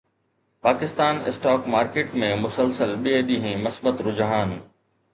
Pakistan 0.67 1.19
stock 1.31 1.67
market 1.75 2.17
۾ 2.25 2.33
مسلسل 2.47 2.97
ٻئي 3.07 3.23
ڏينهن 3.31 3.65
مثبت 3.69 4.07
رجحان 4.11 4.61